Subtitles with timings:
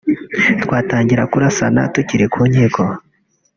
[0.63, 2.83] twatangira kurasana tukiri ku nkiko